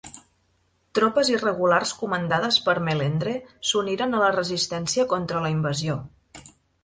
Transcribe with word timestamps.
Tropes 0.99 1.29
irregulars 1.33 1.91
comandades 1.99 2.57
per 2.69 2.75
Melendre 2.87 3.35
s'uniren 3.73 4.15
a 4.15 4.21
la 4.23 4.33
resistència 4.39 5.05
contra 5.15 5.43
la 5.47 5.55
invasió. 5.57 5.99